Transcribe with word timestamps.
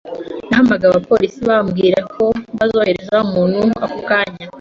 Nahamagaye 0.49 0.89
abapolisi 0.91 1.39
bambwira 1.49 1.99
ko 2.13 2.25
bazohereza 2.57 3.15
umuntu 3.27 3.61
ako 3.85 3.99
kanya. 4.09 4.45